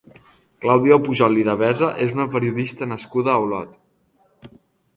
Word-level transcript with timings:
Clàudia 0.63 0.95
Pujol 1.07 1.37
i 1.41 1.43
Devesa 1.49 1.91
és 2.07 2.15
una 2.17 2.27
periodista 2.37 2.89
nascuda 2.97 3.35
a 3.37 3.45
Olot. 3.47 4.53